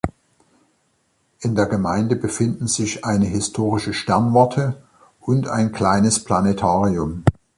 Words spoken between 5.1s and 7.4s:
und ein kleines Planetarium.